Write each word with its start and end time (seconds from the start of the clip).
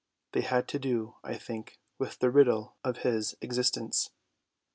They 0.31 0.41
had 0.41 0.67
to 0.69 0.79
do, 0.79 1.17
I 1.23 1.35
think, 1.37 1.77
with 1.99 2.17
the 2.17 2.31
riddle 2.31 2.75
of 2.83 3.03
his 3.03 3.35
existence. 3.39 4.09